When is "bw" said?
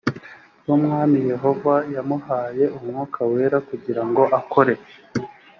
0.61-0.67